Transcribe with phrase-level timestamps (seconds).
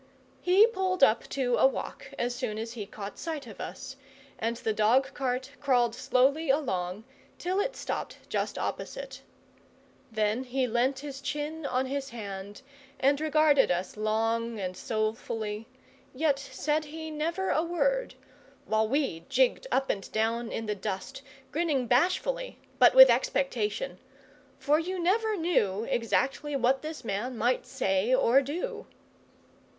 [0.41, 3.97] He pulled up to a walk as soon as he caught sight of us,
[4.39, 7.03] and the dog cart crawled slowly along
[7.37, 9.21] till it stopped just opposite.
[10.11, 12.63] Then he leant his chin on his hand
[12.99, 15.67] and regarded us long and soulfully,
[16.15, 18.15] yet said he never a word;
[18.65, 21.21] while we jigged up and down in the dust,
[21.51, 23.99] grinning bashfully but with expectation.
[24.57, 28.87] For you never knew exactly what this man might say or do.